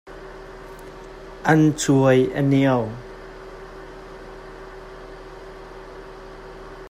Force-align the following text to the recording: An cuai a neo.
An 1.51 1.61
cuai 1.81 2.19
a 2.39 2.41
neo. 2.51 2.81